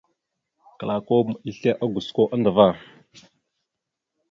Klakom 0.83 1.27
islégosko 1.51 2.23
andəvá. 2.39 2.69